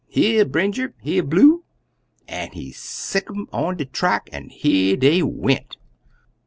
[0.07, 0.95] Here, Brinjer!
[0.99, 1.63] Here, Blue!'
[2.27, 5.77] an' he sicc'd um on de track, an' here dey went!